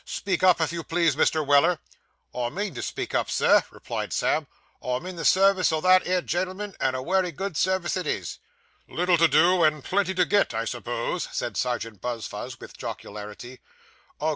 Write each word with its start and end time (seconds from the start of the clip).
Speak 0.03 0.41
up, 0.41 0.59
if 0.59 0.71
you 0.73 0.83
please, 0.83 1.15
Mr. 1.15 1.45
Weller.' 1.45 1.77
'I 2.33 2.49
mean 2.49 2.73
to 2.73 2.81
speak 2.81 3.13
up, 3.13 3.29
Sir,' 3.29 3.61
replied 3.69 4.11
Sam; 4.13 4.47
'I 4.81 4.87
am 4.95 5.05
in 5.05 5.15
the 5.15 5.23
service 5.23 5.71
o' 5.71 5.79
that 5.79 6.07
'ere 6.07 6.23
gen'l'man, 6.23 6.73
and 6.79 6.95
a 6.95 7.03
wery 7.03 7.31
good 7.31 7.55
service 7.55 7.95
it 7.95 8.07
is.' 8.07 8.39
'Little 8.87 9.19
to 9.19 9.27
do, 9.27 9.63
and 9.63 9.83
plenty 9.83 10.15
to 10.15 10.25
get, 10.25 10.55
I 10.55 10.65
suppose?' 10.65 11.29
said 11.31 11.55
Serjeant 11.55 12.01
Buzfuz, 12.01 12.59
with 12.59 12.75
jocularity. 12.77 13.59